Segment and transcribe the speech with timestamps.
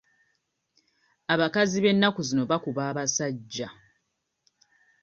[1.33, 3.67] Abakazi b'ennaku zino bakuba abasajja.